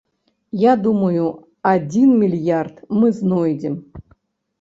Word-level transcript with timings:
Я 0.59 0.71
думаю, 0.85 1.25
адзін 1.73 2.09
мільярд 2.21 2.81
мы 3.03 3.13
знойдзем. 3.19 3.77